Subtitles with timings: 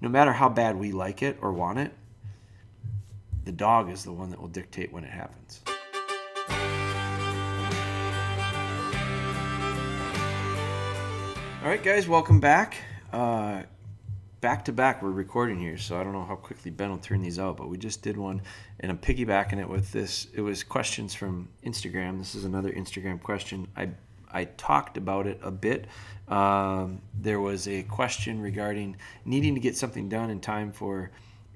[0.00, 1.92] no matter how bad we like it or want it,
[3.44, 5.60] the dog is the one that will dictate when it happens.
[11.62, 12.76] All right, guys, welcome back.
[13.12, 13.62] Uh,
[14.40, 17.20] back to back, we're recording here, so I don't know how quickly Ben will turn
[17.20, 18.40] these out, but we just did one,
[18.78, 20.28] and I'm piggybacking it with this.
[20.32, 22.18] It was questions from Instagram.
[22.18, 23.68] This is another Instagram question.
[23.76, 23.90] I
[24.32, 25.86] I talked about it a bit.
[26.28, 31.10] Um, there was a question regarding needing to get something done in time for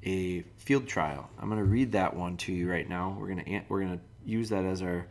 [0.05, 1.31] a field trial.
[1.39, 3.17] I'm going to read that one to you right now.
[3.19, 5.07] We're going to we're going to use that as our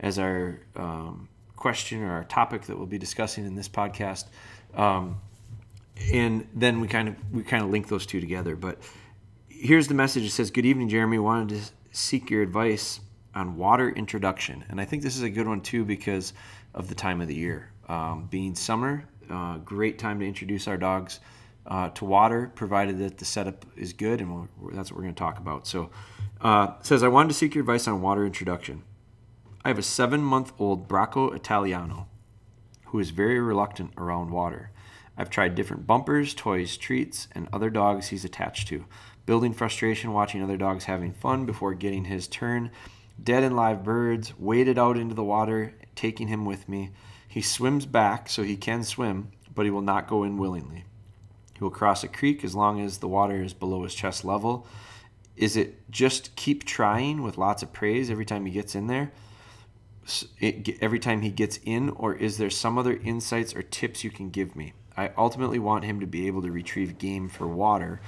[0.00, 4.24] as our um, question or our topic that we'll be discussing in this podcast.
[4.74, 5.20] Um,
[6.12, 8.56] and then we kind of we kind of link those two together.
[8.56, 8.78] But
[9.48, 10.24] here's the message.
[10.24, 11.18] It says, "Good evening, Jeremy.
[11.18, 13.00] Wanted to seek your advice
[13.34, 16.32] on water introduction." And I think this is a good one too because
[16.76, 17.72] of the time of the year.
[17.88, 21.20] Um, being summer, uh, great time to introduce our dogs
[21.66, 25.14] uh, to water, provided that the setup is good, and we'll, that's what we're going
[25.14, 25.66] to talk about.
[25.66, 25.90] So,
[26.40, 28.82] uh, says I wanted to seek your advice on water introduction.
[29.64, 32.06] I have a seven-month-old Bracco Italiano
[32.86, 34.70] who is very reluctant around water.
[35.18, 38.84] I've tried different bumpers, toys, treats, and other dogs he's attached to.
[39.24, 42.70] Building frustration watching other dogs having fun before getting his turn.
[43.22, 46.90] Dead and live birds, waded out into the water, taking him with me.
[47.26, 50.84] He swims back so he can swim, but he will not go in willingly.
[51.54, 54.66] He will cross a creek as long as the water is below his chest level.
[55.36, 59.12] Is it just keep trying with lots of praise every time he gets in there?
[60.38, 64.10] It, every time he gets in, or is there some other insights or tips you
[64.10, 64.74] can give me?
[64.96, 68.00] I ultimately want him to be able to retrieve game for water,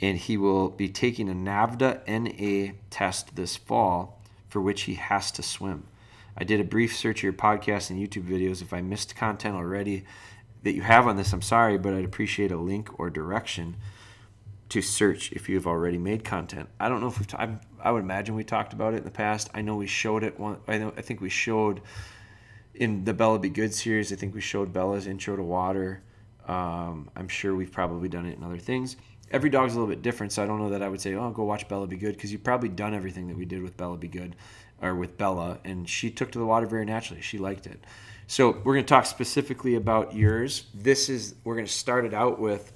[0.00, 4.21] and he will be taking a NAVHDA NA test this fall
[4.52, 5.84] for which he has to swim.
[6.36, 8.60] I did a brief search of your podcast and YouTube videos.
[8.60, 10.04] If I missed content already
[10.62, 13.76] that you have on this, I'm sorry, but I'd appreciate a link or direction
[14.68, 16.68] to search if you have already made content.
[16.78, 17.34] I don't know if we've.
[17.84, 19.48] Would imagine we talked about it in the past.
[19.54, 20.58] I know we showed it one.
[20.68, 20.92] I know.
[20.98, 21.80] I think we showed
[22.74, 24.12] in the Bella Be Good series.
[24.12, 26.02] I think we showed Bella's intro to water.
[26.46, 28.96] Um, I'm sure we've probably done it in other things.
[29.32, 31.30] Every dog's a little bit different, so I don't know that I would say, "Oh,
[31.30, 33.96] go watch Bella Be Good," because you've probably done everything that we did with Bella
[33.96, 34.36] Be Good,
[34.80, 37.22] or with Bella, and she took to the water very naturally.
[37.22, 37.82] She liked it.
[38.26, 40.66] So we're going to talk specifically about yours.
[40.74, 42.72] This is we're going to start it out with.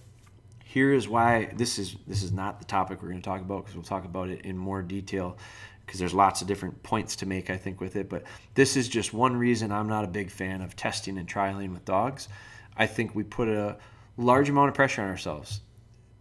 [0.64, 3.64] Here is why this is this is not the topic we're going to talk about
[3.64, 5.38] because we'll talk about it in more detail
[5.84, 8.10] because there's lots of different points to make I think with it.
[8.10, 8.24] But
[8.54, 11.84] this is just one reason I'm not a big fan of testing and trialing with
[11.84, 12.28] dogs
[12.76, 13.76] I think we put a
[14.16, 15.60] large amount of pressure on ourselves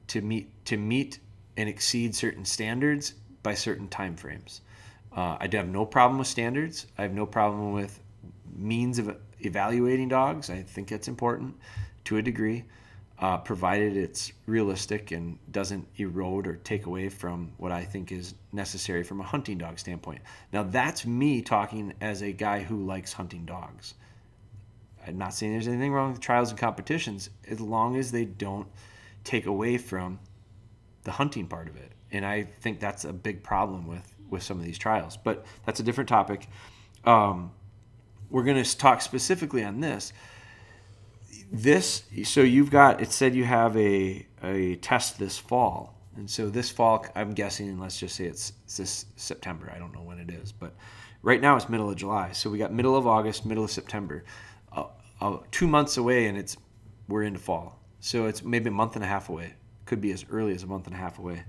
[0.07, 1.19] to meet to meet
[1.57, 4.61] and exceed certain standards by certain time frames.
[5.15, 6.87] Uh, I do have no problem with standards.
[6.97, 7.99] I have no problem with
[8.55, 10.49] means of evaluating dogs.
[10.49, 11.55] I think that's important
[12.05, 12.65] to a degree,
[13.19, 18.35] uh, provided it's realistic and doesn't erode or take away from what I think is
[18.51, 20.21] necessary from a hunting dog standpoint.
[20.51, 23.93] Now, that's me talking as a guy who likes hunting dogs.
[25.07, 28.67] I'm not saying there's anything wrong with trials and competitions as long as they don't
[29.25, 30.19] take away from
[31.03, 31.91] the hunting part of it.
[32.11, 35.17] And I think that's a big problem with with some of these trials.
[35.17, 36.47] But that's a different topic.
[37.03, 37.51] Um,
[38.29, 40.13] we're going to talk specifically on this.
[41.51, 45.93] This so you've got it said you have a a test this fall.
[46.17, 49.69] And so this fall, I'm guessing, let's just say it's, it's this September.
[49.75, 50.73] I don't know when it is, but
[51.21, 52.31] right now it's middle of July.
[52.31, 54.23] So we got middle of August, middle of September
[55.21, 56.57] uh, two months away and it's
[57.07, 57.79] we're into fall.
[58.05, 59.55] So it's maybe a month and a half away.
[59.85, 61.43] Could be as early as a month and a half away.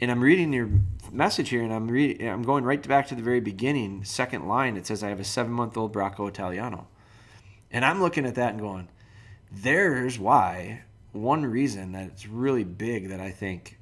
[0.00, 0.68] And I'm reading your
[1.12, 2.28] message here, and I'm reading.
[2.28, 4.76] I'm going right back to the very beginning, second line.
[4.76, 6.88] It says I have a seven-month-old Bracco Italiano,
[7.70, 8.88] and I'm looking at that and going,
[9.52, 13.78] "There's why." One reason that it's really big that I think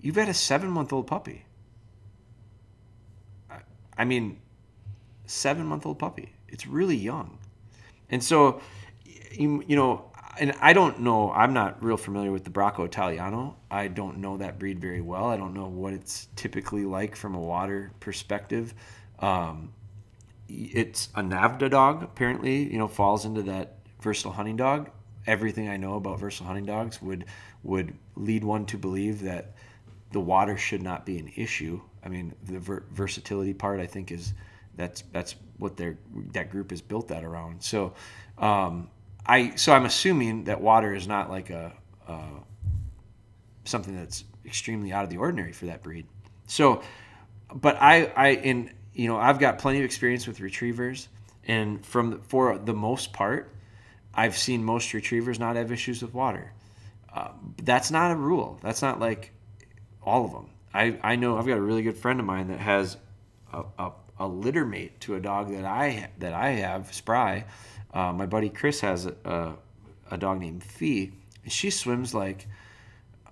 [0.00, 1.46] you've had a seven-month-old puppy.
[3.98, 4.40] I mean,
[5.26, 6.32] seven-month-old puppy.
[6.46, 7.38] It's really young.
[8.08, 8.60] And so,
[9.32, 13.56] you, you know, and I don't know, I'm not real familiar with the Bracco Italiano.
[13.70, 15.26] I don't know that breed very well.
[15.26, 18.72] I don't know what it's typically like from a water perspective.
[19.18, 19.72] Um,
[20.48, 24.90] it's a NAVHDA dog, apparently, you know, falls into that versatile hunting dog.
[25.26, 27.26] Everything I know about versatile hunting dogs would
[27.62, 29.52] would lead one to believe that
[30.10, 31.80] the water should not be an issue.
[32.04, 34.34] I mean, the ver- versatility part I think is
[34.76, 35.98] that's that's what their
[36.32, 37.62] that group is built that around.
[37.62, 37.94] So,
[38.38, 38.88] um,
[39.26, 41.72] I so I'm assuming that water is not like a
[42.08, 42.40] uh,
[43.64, 46.06] something that's extremely out of the ordinary for that breed.
[46.46, 46.82] So,
[47.54, 51.08] but I I in you know I've got plenty of experience with retrievers,
[51.44, 53.54] and from for the most part,
[54.14, 56.52] I've seen most retrievers not have issues with water.
[57.12, 57.28] Uh,
[57.62, 58.58] that's not a rule.
[58.62, 59.32] That's not like
[60.02, 60.48] all of them.
[60.74, 62.96] I, I know I've got a really good friend of mine that has
[63.52, 67.44] a, a, a litter mate to a dog that I that I have, Spry.
[67.92, 69.54] Uh, my buddy Chris has a,
[70.10, 71.12] a, dog named Fee.
[71.42, 72.46] And she swims like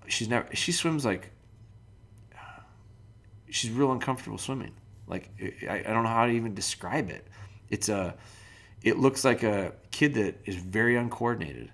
[0.07, 0.53] she's never.
[0.55, 1.31] She swims like
[3.49, 4.73] she's real uncomfortable swimming.
[5.07, 5.29] Like
[5.67, 7.27] I, I don't know how to even describe it.
[7.69, 8.15] It's a.
[8.83, 11.71] It looks like a kid that is very uncoordinated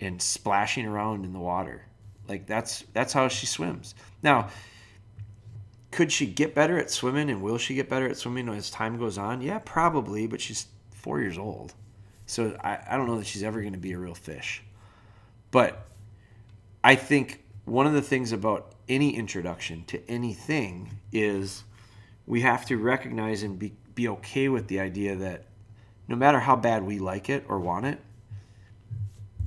[0.00, 1.86] and splashing around in the water.
[2.28, 3.94] Like that's that's how she swims.
[4.22, 4.48] Now,
[5.90, 8.98] could she get better at swimming and will she get better at swimming as time
[8.98, 9.40] goes on?
[9.40, 11.74] Yeah, probably, but she's four years old.
[12.26, 14.62] So I, I don't know that she's ever going to be a real fish.
[15.50, 15.86] But
[16.82, 21.64] I think one of the things about any introduction to anything is
[22.26, 25.44] we have to recognize and be, be okay with the idea that
[26.08, 28.00] no matter how bad we like it or want it,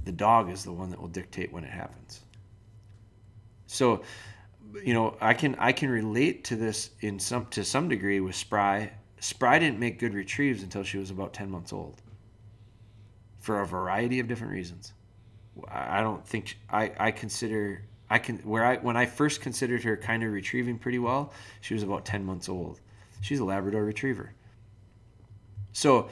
[0.03, 2.21] the dog is the one that will dictate when it happens.
[3.67, 4.03] So
[4.83, 8.35] you know, I can I can relate to this in some to some degree with
[8.35, 8.91] Spry.
[9.19, 12.01] Spry didn't make good retrieves until she was about ten months old,
[13.45, 14.91] for a variety of different reasons.
[15.69, 19.95] I don't think I I consider I can where I when I first considered her
[19.95, 21.31] kind of retrieving pretty well,
[21.61, 22.81] she was about ten months old.
[23.21, 24.33] She's a Labrador Retriever.
[25.73, 26.09] So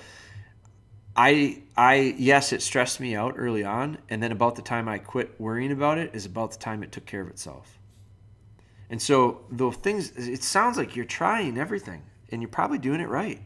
[1.16, 5.00] I I yes, it stressed me out early on, and then about the time I
[5.00, 7.80] quit worrying about it is about the time it took care of itself.
[8.92, 13.10] And so the things, it sounds like you're trying everything and you're probably doing it
[13.10, 13.42] right.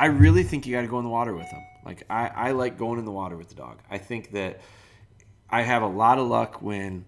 [0.00, 1.64] I really think you got to go in the water with them.
[1.84, 3.78] Like I, I like going in the water with the dog.
[3.90, 4.60] I think that
[5.48, 7.04] I have a lot of luck when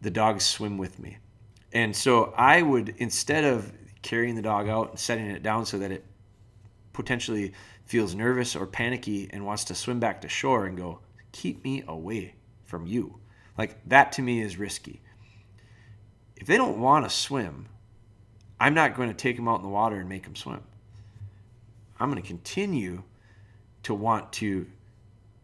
[0.00, 1.18] the dogs swim with me.
[1.72, 5.78] And so I would, instead of carrying the dog out and setting it down so
[5.78, 6.04] that it
[6.92, 7.52] potentially
[7.84, 11.00] feels nervous or panicky and wants to swim back to shore and go,
[11.32, 13.18] keep me away from you.
[13.56, 15.02] Like that to me is risky
[16.42, 17.68] if they don't want to swim,
[18.58, 20.60] I'm not going to take them out in the water and make them swim.
[22.02, 23.04] I'm going to continue
[23.84, 24.66] to want to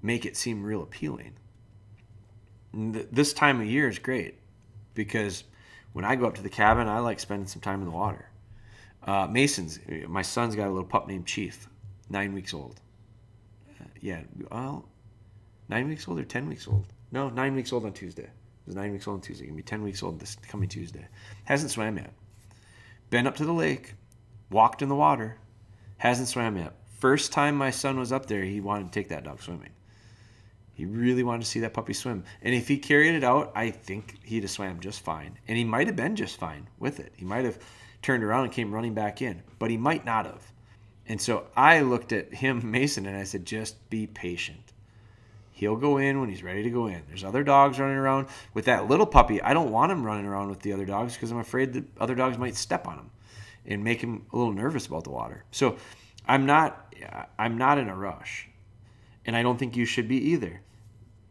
[0.02, 1.34] make it seem real appealing.
[2.74, 4.40] This time of year is great
[4.92, 5.44] because
[5.92, 8.28] when I go up to the cabin, I like spending some time in the water.
[9.04, 9.78] Uh, Mason's,
[10.08, 11.68] my son's got a little pup named Chief,
[12.10, 12.80] nine weeks old.
[13.80, 14.88] Uh, yeah, well,
[15.68, 16.86] nine weeks old or 10 weeks old?
[17.12, 19.46] No, nine weeks old on Tuesday It was nine weeks old on Tuesday.
[19.46, 21.06] Gonna be ten weeks old this coming Tuesday.
[21.44, 22.12] Hasn't swam yet.
[23.10, 23.94] Been up to the lake,
[24.50, 25.38] walked in the water,
[25.98, 26.74] hasn't swam yet.
[26.98, 29.70] First time my son was up there, he wanted to take that dog swimming.
[30.72, 32.24] He really wanted to see that puppy swim.
[32.40, 35.38] And if he carried it out, I think he'd have swam just fine.
[35.48, 37.12] And he might have been just fine with it.
[37.16, 37.58] He might have
[38.00, 40.52] turned around and came running back in, but he might not have.
[41.08, 44.72] And so I looked at him, Mason, and I said, just be patient.
[45.50, 47.02] He'll go in when he's ready to go in.
[47.08, 48.28] There's other dogs running around.
[48.54, 51.32] With that little puppy, I don't want him running around with the other dogs because
[51.32, 53.10] I'm afraid that other dogs might step on him
[53.68, 55.44] and make him a little nervous about the water.
[55.52, 55.76] So
[56.26, 56.92] I'm not
[57.38, 58.48] I'm not in a rush.
[59.24, 60.62] And I don't think you should be either.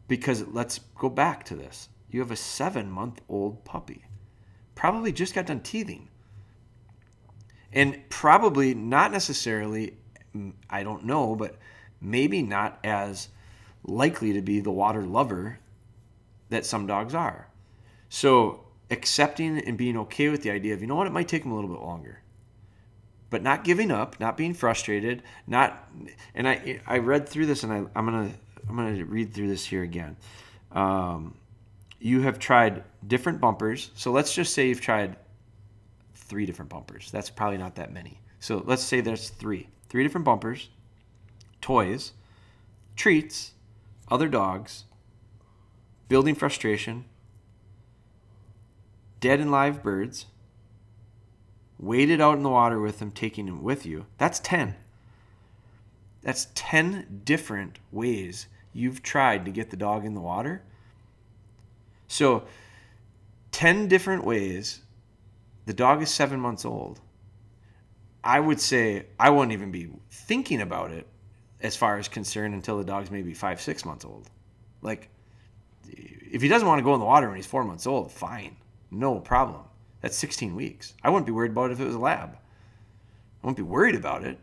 [0.06, 1.88] Because let's go back to this.
[2.10, 4.04] You have a 7-month-old puppy.
[4.74, 6.08] Probably just got done teething.
[7.72, 9.94] And probably not necessarily
[10.34, 11.56] mm, I don't know, but
[12.00, 13.28] maybe not as
[13.84, 15.58] likely to be the water lover
[16.48, 17.48] that some dogs are.
[18.08, 21.42] So accepting and being okay with the idea of, you know what, it might take
[21.42, 22.22] them a little bit longer.
[23.30, 25.88] But not giving up, not being frustrated, not
[26.34, 28.30] and I I read through this and I, I'm gonna
[28.68, 30.16] I'm gonna read through this here again.
[30.72, 31.34] Um,
[31.98, 33.90] you have tried different bumpers.
[33.94, 35.16] So let's just say you've tried
[36.14, 37.10] three different bumpers.
[37.10, 38.20] That's probably not that many.
[38.40, 39.68] So let's say there's three.
[39.88, 40.68] Three different bumpers,
[41.60, 42.12] toys,
[42.94, 43.52] treats,
[44.10, 44.84] other dogs,
[46.08, 47.06] building frustration,
[49.20, 50.26] dead and live birds,
[51.78, 54.06] waded out in the water with them, taking them with you.
[54.18, 54.74] That's 10.
[56.22, 60.62] That's 10 different ways you've tried to get the dog in the water.
[62.06, 62.44] So,
[63.52, 64.82] 10 different ways.
[65.66, 67.00] The dog is seven months old.
[68.24, 71.06] I would say I wouldn't even be thinking about it
[71.60, 74.30] as far as concern until the dog's maybe five, six months old.
[74.82, 75.08] Like,
[75.86, 78.56] if he doesn't want to go in the water when he's four months old, fine,
[78.90, 79.62] no problem.
[80.00, 80.94] That's 16 weeks.
[81.02, 82.34] I wouldn't be worried about it if it was a lab.
[82.34, 84.38] I wouldn't be worried about it.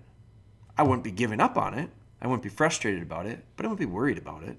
[0.78, 1.90] I wouldn't be giving up on it.
[2.22, 4.58] I wouldn't be frustrated about it, but I wouldn't be worried about it.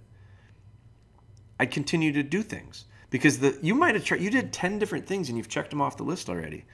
[1.58, 4.20] I'd continue to do things because the you might have tried.
[4.20, 6.64] You did 10 different things and you've checked them off the list already.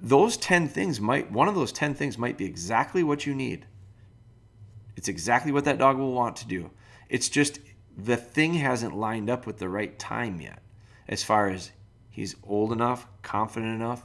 [0.00, 3.66] Those 10 things might one of those 10 things might be exactly what you need
[5.00, 6.70] it's exactly what that dog will want to do.
[7.08, 7.58] It's just
[7.96, 10.58] the thing hasn't lined up with the right time yet
[11.08, 11.72] as far as
[12.10, 14.04] he's old enough confident enough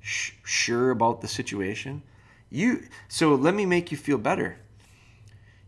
[0.00, 2.02] sh- sure about the situation
[2.50, 4.58] you so let me make you feel better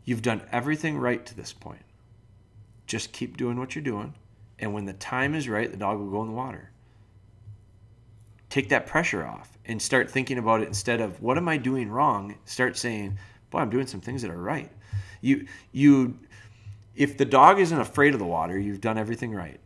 [0.04, 1.82] you've done everything right to this point
[2.86, 4.14] just keep doing what you're doing
[4.58, 6.70] and when the time is right the dog will go in the water
[8.50, 11.88] take that pressure off and start thinking about it instead of what am I doing
[11.88, 12.34] wrong?
[12.44, 13.16] Start saying,
[13.50, 14.70] boy, I'm doing some things that are right.
[15.20, 16.18] You you
[16.96, 19.59] if the dog isn't afraid of the water, you've done everything right.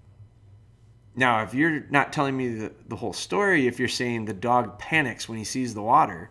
[1.16, 4.78] Now, if you're not telling me the, the whole story, if you're saying the dog
[4.78, 6.30] panics when he sees the water,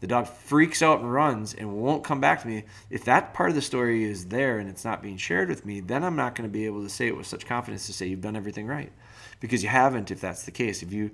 [0.00, 3.50] the dog freaks out and runs and won't come back to me, if that part
[3.50, 6.34] of the story is there and it's not being shared with me, then I'm not
[6.34, 8.66] going to be able to say it with such confidence to say you've done everything
[8.66, 8.92] right.
[9.40, 10.82] Because you haven't if that's the case.
[10.82, 11.10] If you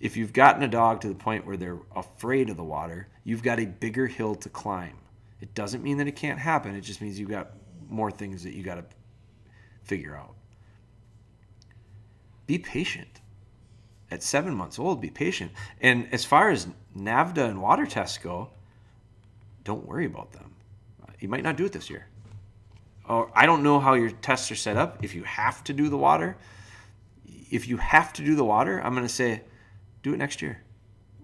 [0.00, 3.42] if you've gotten a dog to the point where they're afraid of the water, you've
[3.42, 4.96] got a bigger hill to climb.
[5.40, 6.76] It doesn't mean that it can't happen.
[6.76, 7.50] It just means you've got
[7.88, 8.84] more things that you got to
[9.82, 10.34] figure out.
[12.48, 13.20] Be patient.
[14.10, 15.52] At seven months old, be patient.
[15.82, 18.50] And as far as NAVHDA and water tests go,
[19.64, 20.54] don't worry about them.
[21.20, 22.06] You might not do it this year.
[23.06, 25.04] Or I don't know how your tests are set up.
[25.04, 26.38] If you have to do the water,
[27.50, 29.42] if you have to do the water, I'm going to say
[30.02, 30.62] do it next year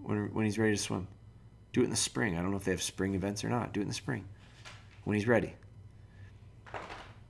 [0.03, 1.09] when, when he's ready to swim.
[1.73, 2.37] Do it in the spring.
[2.37, 3.73] I don't know if they have spring events or not.
[3.73, 4.27] Do it in the spring
[5.05, 5.55] when he's ready.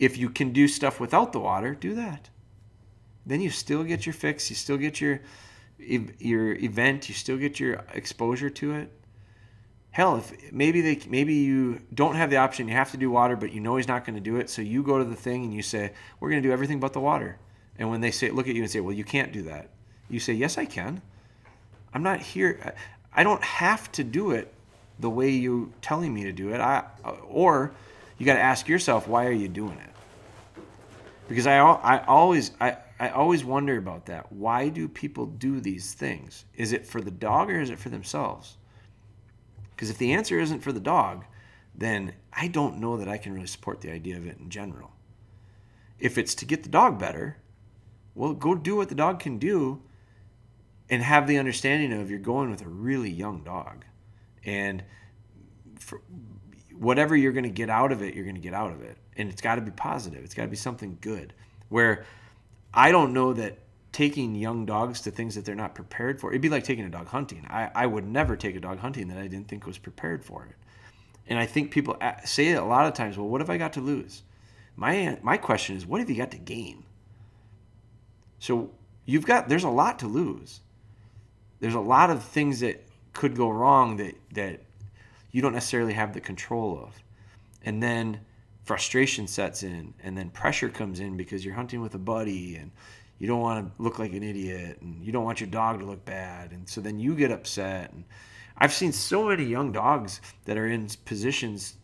[0.01, 2.29] If you can do stuff without the water, do that.
[3.27, 4.51] Then you still get your fix.
[4.51, 5.21] You still get your
[5.79, 7.09] your event.
[7.09, 8.93] You still get your exposure to it.
[9.91, 13.37] Hell, if maybe they maybe you don't have the option, you have to do water,
[13.37, 14.51] but you know he's not going to do it.
[14.51, 16.93] So you go to the thing and you say, "We're going to do everything but
[16.93, 17.39] the water."
[17.79, 19.71] And when they say, look at you and say, "Well, you can't do that,"
[20.11, 21.01] you say, "Yes, I can."
[21.93, 22.75] I'm not here.
[23.15, 24.53] I don't have to do it
[24.99, 26.61] the way you're telling me to do it.
[26.61, 26.85] I
[27.29, 27.73] or
[28.19, 29.94] you got to ask yourself why are you doing it?
[31.29, 34.31] Because I I always I I always wonder about that.
[34.33, 36.45] Why do people do these things?
[36.55, 38.57] Is it for the dog or is it for themselves?
[39.75, 41.25] Because if the answer isn't for the dog,
[41.75, 44.93] then I don't know that I can really support the idea of it in general.
[45.99, 47.39] If it's to get the dog better,
[48.15, 49.83] well, go do what the dog can do
[50.89, 53.85] and have the understanding of you're going with a really young dog
[54.45, 54.85] and
[56.73, 58.99] whatever you're going to get out of it you're going to get out of it
[59.17, 61.33] and it's got to be positive it's got to be something good
[61.69, 62.05] where
[62.73, 63.59] i don't know that
[63.95, 66.91] taking young dogs to things that they're not prepared for it'd be like taking a
[66.91, 67.47] dog hunting.
[67.49, 70.45] I, I would never take a dog hunting that i didn't think was prepared for
[70.45, 70.57] it.
[71.29, 73.73] And i think people say it a lot of times well what have i got
[73.75, 74.25] to lose?
[74.75, 76.83] My my question is what have you got to gain?
[78.41, 78.73] So
[79.07, 80.61] you've got there's a lot to lose.
[81.61, 84.61] There's a lot of things that could go wrong that that
[85.31, 87.01] you don't necessarily have the control of.
[87.65, 88.21] And then
[88.65, 92.71] frustration sets in and then pressure comes in because you're hunting with a buddy and
[93.19, 95.85] you don't want to look like an idiot and you don't want your dog to
[95.85, 98.05] look bad and so then you get upset and
[98.59, 101.77] i've seen so many young dogs that are in positions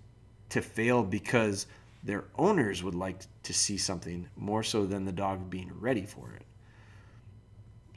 [0.49, 1.67] to fail because
[2.03, 6.33] their owners would like to see something more so than the dog being ready for
[6.33, 6.47] it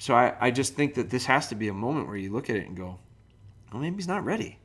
[0.04, 2.50] so I, I just think that this has to be a moment where you look
[2.50, 3.00] at it and go,
[3.72, 4.60] well, maybe he's not ready.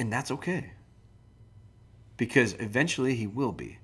[0.00, 0.72] And that's okay.
[2.18, 3.78] Because eventually he will be.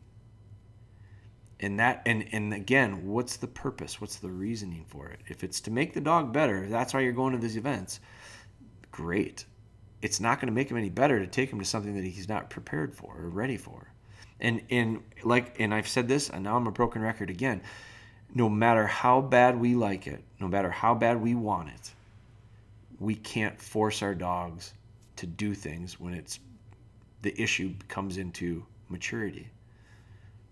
[1.60, 3.98] And that and, and again, what's the purpose?
[3.98, 5.20] What's the reasoning for it?
[5.28, 8.00] If it's to make the dog better, that's why you're going to these events.
[8.90, 9.46] Great.
[10.02, 12.28] It's not going to make him any better to take him to something that he's
[12.28, 13.90] not prepared for or ready for.
[14.40, 17.62] And and like and I've said this, and now I'm a broken record again
[18.34, 21.92] no matter how bad we like it, no matter how bad we want it,
[22.98, 24.74] we can't force our dogs
[25.16, 26.40] to do things when it's
[27.24, 29.48] the issue comes into maturity,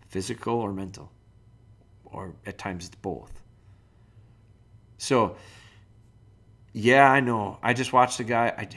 [0.08, 1.12] physical or mental,
[2.04, 3.30] or at times it's both.
[4.98, 5.36] So,
[6.72, 7.58] yeah, I know.
[7.62, 8.46] I just watched a guy.
[8.56, 8.68] I,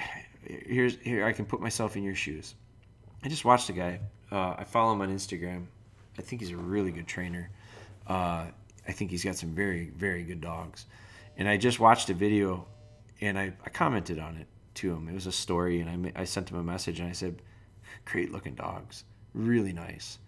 [0.43, 2.53] here's here I can put myself in your shoes.
[3.23, 4.01] I just watched a guy.
[4.31, 5.65] Uh, I follow him on Instagram.
[6.19, 7.49] I think he's a really good trainer.
[8.05, 8.45] Uh,
[8.87, 10.85] I think he's got some very, very good dogs.
[11.37, 12.67] And I just watched a video
[13.21, 15.07] and I, I commented on it to him.
[15.07, 17.41] It was a story, and I, I sent him a message and I said,
[18.03, 20.19] Great looking dogs, really nice.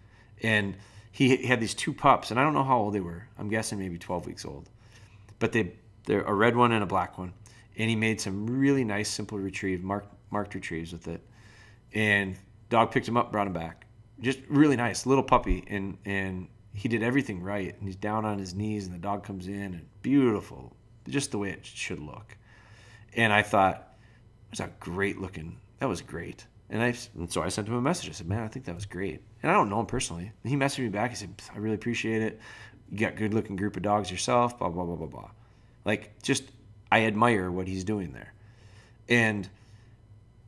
[0.42, 0.76] And
[1.12, 3.26] he had these two pups, and I don't know how old they were.
[3.38, 4.68] I'm guessing maybe 12 weeks old.
[5.38, 5.72] But they,
[6.04, 7.32] they're a red one and a black one.
[7.76, 11.20] And he made some really nice, simple retrieve, marked, marked retrieves with it.
[11.94, 12.36] And
[12.70, 13.86] dog picked him up, brought him back.
[14.20, 15.64] Just really nice, little puppy.
[15.68, 16.48] And, and
[16.78, 19.74] he did everything right and he's down on his knees and the dog comes in
[19.74, 20.76] and beautiful
[21.08, 22.36] just the way it should look
[23.14, 23.94] and i thought
[24.46, 27.74] it was a great looking that was great And I and so I sent him
[27.74, 28.10] a message.
[28.10, 30.32] I said, "Man, I think that was great." And I don't know him personally.
[30.42, 31.10] And he messaged me back.
[31.10, 32.40] He said, "I really appreciate it.
[32.90, 35.30] You got good looking group of dogs yourself." Blah blah blah blah blah.
[35.84, 36.44] Like just
[36.92, 38.34] I admire what he's doing there.
[39.08, 39.48] And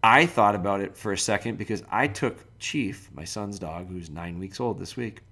[0.02, 4.10] I thought about it for a second because I took Chief, my son's dog, who's
[4.10, 5.22] nine weeks old this week,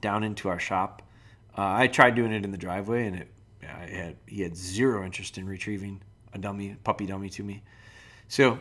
[0.00, 1.02] down into our shop.
[1.58, 3.28] Uh, I tried doing it in the driveway, and it
[3.62, 6.00] I had he had zero interest in retrieving
[6.32, 7.62] a dummy puppy dummy to me.
[8.28, 8.58] So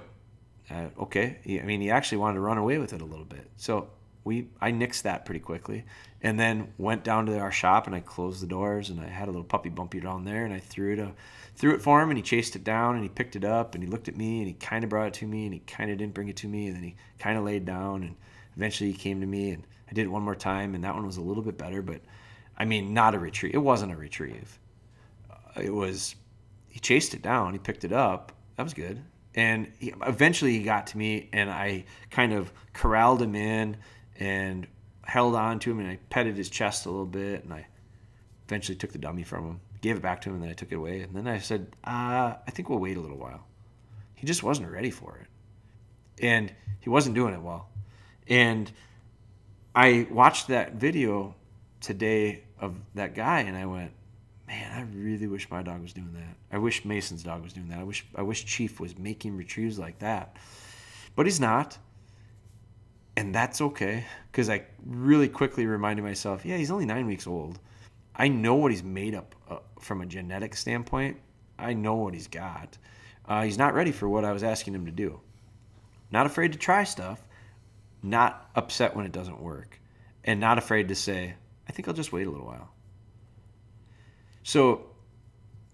[0.72, 1.38] uh, okay.
[1.44, 3.50] He, I mean, he actually wanted to run away with it a little bit.
[3.58, 3.90] So
[4.24, 5.86] we, I nixed that pretty quickly,
[6.22, 9.28] and then went down to our shop and I closed the doors and I had
[9.28, 11.14] a little puppy bumpy down there and I threw it, a,
[11.56, 13.84] threw it for him and he chased it down and he picked it up and
[13.84, 15.90] he looked at me and he kind of brought it to me and he kind
[15.90, 18.16] of didn't bring it to me and then he kind of laid down and
[18.56, 21.06] eventually he came to me and I did it one more time and that one
[21.06, 22.02] was a little bit better, but
[22.58, 23.56] I mean, not a retrieve.
[23.56, 24.60] It wasn't a retrieve.
[25.32, 26.16] Uh, it was
[26.68, 28.34] he chased it down, he picked it up.
[28.58, 29.02] That was good
[29.40, 33.78] and he, eventually he got to me and i kind of corralled him in
[34.18, 34.68] and
[35.04, 37.66] held on to him and i petted his chest a little bit and i
[38.48, 40.72] eventually took the dummy from him gave it back to him and then i took
[40.72, 41.02] it away.
[41.02, 43.46] And then i said uh, i think we'll wait a little while.
[44.16, 45.28] He just wasn't ready for it.
[46.24, 47.70] And he wasn't doing it well.
[48.28, 48.72] And
[49.76, 51.36] i watched that video
[51.80, 53.92] today of that guy and i went
[54.50, 56.36] man, I really wish my dog was doing that.
[56.52, 57.80] I wish Mason's dog was doing that.
[57.80, 60.36] I wish I wish Chief was making retrieves like that.
[61.16, 61.78] But he's not.
[63.16, 67.60] And that's okay because I really quickly reminded myself, yeah, he's only 9 weeks old.
[68.16, 71.18] I know what he's made up uh, from a genetic standpoint.
[71.58, 72.78] I know what he's got.
[73.28, 75.20] Uh, he's not ready for what I was asking him to do.
[76.12, 77.22] Not afraid to try stuff,
[78.02, 79.80] not upset when it doesn't work,
[80.24, 81.36] and not afraid to say,
[81.68, 82.72] I think I'll just wait a little while.
[84.50, 84.88] So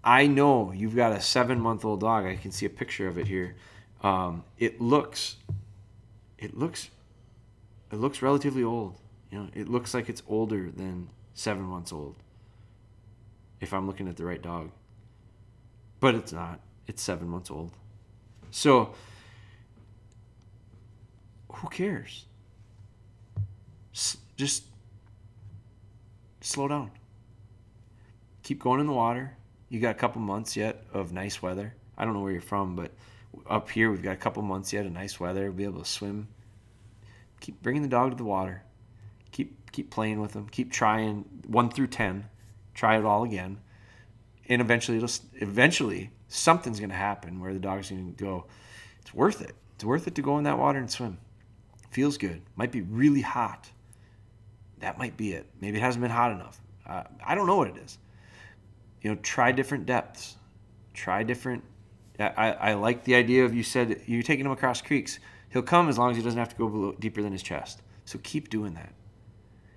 [0.04, 2.26] I know you've got a seven month old dog.
[2.26, 3.56] I can see a picture of it here.
[4.02, 5.36] Um, it looks,
[6.36, 6.90] it looks,
[7.90, 8.98] it looks relatively old.
[9.30, 12.16] You know, it looks like it's older than seven months old.
[13.62, 14.70] If I'm looking at the right dog,
[15.98, 16.60] but it's not.
[16.86, 17.70] It's seven months old.
[18.50, 18.94] So,
[21.50, 22.26] who cares?
[23.94, 24.64] S- just
[26.42, 26.90] slow down
[28.46, 29.36] keep going in the water.
[29.68, 31.74] You got a couple months yet of nice weather.
[31.98, 32.92] I don't know where you're from, but
[33.50, 35.46] up here we've got a couple months yet of nice weather.
[35.46, 36.28] We'll be able to swim.
[37.40, 38.62] Keep bringing the dog to the water.
[39.32, 40.48] Keep keep playing with them.
[40.48, 42.28] Keep trying one through ten.
[42.72, 43.58] Try it all again,
[44.48, 48.46] and eventually it'll eventually something's going to happen where the dog's going to go.
[49.00, 49.56] It's worth it.
[49.74, 51.18] It's worth it to go in that water and swim.
[51.90, 52.42] Feels good.
[52.54, 53.68] Might be really hot.
[54.78, 55.46] That might be it.
[55.60, 56.60] Maybe it hasn't been hot enough.
[56.86, 57.98] Uh, I don't know what it is
[59.02, 60.36] you know, try different depths,
[60.94, 61.62] try different.
[62.18, 65.18] I, I like the idea of you said you're taking him across creeks.
[65.50, 67.82] He'll come as long as he doesn't have to go below, deeper than his chest.
[68.04, 68.92] So keep doing that.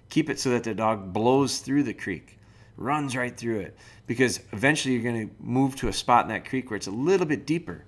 [0.09, 2.39] Keep it so that the dog blows through the creek,
[2.77, 3.77] runs right through it,
[4.07, 6.91] because eventually you're going to move to a spot in that creek where it's a
[6.91, 7.85] little bit deeper,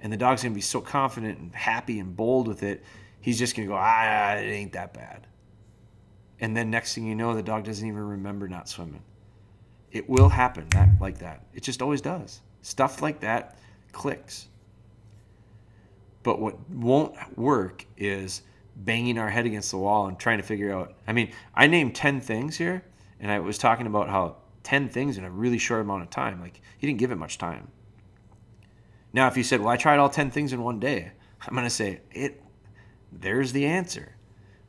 [0.00, 2.84] and the dog's going to be so confident and happy and bold with it,
[3.20, 5.26] he's just going to go, ah, it ain't that bad.
[6.40, 9.02] And then next thing you know, the dog doesn't even remember not swimming.
[9.92, 11.44] It will happen that like that.
[11.54, 12.40] It just always does.
[12.62, 13.58] Stuff like that
[13.92, 14.48] clicks.
[16.22, 18.42] But what won't work is
[18.76, 20.94] banging our head against the wall and trying to figure out.
[21.06, 22.82] I mean, I named 10 things here,
[23.20, 26.40] and I was talking about how 10 things in a really short amount of time.
[26.40, 27.68] Like, he didn't give it much time.
[29.12, 31.12] Now, if you said, Well, I tried all 10 things in one day,
[31.46, 32.42] I'm going to say, it.
[33.10, 34.16] There's the answer.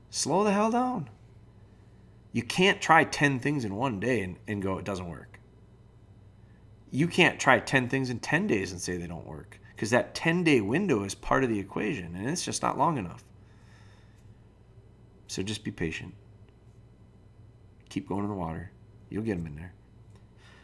[0.09, 1.09] Slow the hell down.
[2.31, 5.39] You can't try 10 things in one day and, and go, it doesn't work.
[6.91, 10.15] You can't try 10 things in 10 days and say they don't work because that
[10.15, 13.23] 10 day window is part of the equation and it's just not long enough.
[15.27, 16.13] So just be patient.
[17.89, 18.71] Keep going in the water.
[19.09, 19.73] You'll get them in there.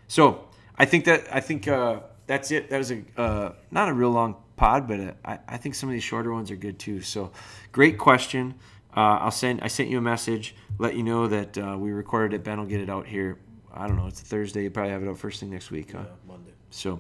[0.08, 0.48] So
[0.78, 2.70] I think that I think uh, that's it.
[2.70, 5.90] That was a uh, not a real long pod, but uh, I, I think some
[5.90, 7.02] of these shorter ones are good too.
[7.02, 7.32] So
[7.72, 8.56] great question.
[8.96, 9.62] Uh, I'll send.
[9.62, 12.44] I sent you a message, let you know that uh, we recorded it.
[12.44, 13.38] Ben will get it out here.
[13.74, 14.08] I don't know.
[14.08, 14.64] It's a Thursday.
[14.64, 16.00] You probably have it out first thing next week, huh?
[16.00, 16.52] Yeah, Monday.
[16.70, 16.92] So,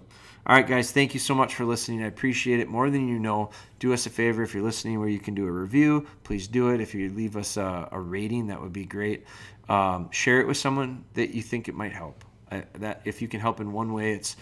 [0.45, 0.91] all right, guys.
[0.91, 2.03] Thank you so much for listening.
[2.03, 3.51] I appreciate it more than you know.
[3.79, 6.05] Do us a favor if you're listening, where you can do a review.
[6.23, 6.81] Please do it.
[6.81, 9.25] If you leave us a, a rating, that would be great.
[9.69, 12.25] Um, share it with someone that you think it might help.
[12.51, 14.35] I, that if you can help in one way, it's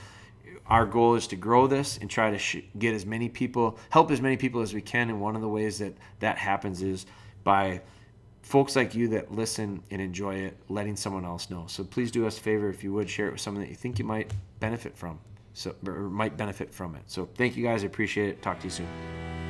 [0.68, 4.12] our goal is to grow this and try to sh- get as many people, help
[4.12, 5.10] as many people as we can.
[5.10, 7.06] And one of the ways that that happens is
[7.44, 7.82] by
[8.42, 11.66] folks like you that listen and enjoy it, letting someone else know.
[11.68, 13.76] So please do us a favor if you would share it with someone that you
[13.76, 15.20] think you might benefit from,
[15.54, 17.04] so or might benefit from it.
[17.08, 18.42] So thank you guys, I appreciate it.
[18.42, 19.43] Talk to you soon.